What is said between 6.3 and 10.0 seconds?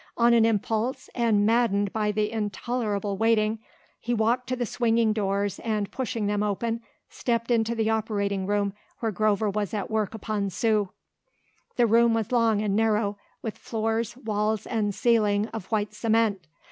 open, stepped into the operating room where Grover was at